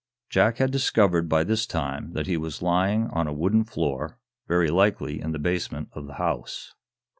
[0.31, 4.71] Jack had discovered, by this time, that he was lying on a wooden floor, very
[4.71, 6.73] likely in the basement of the house.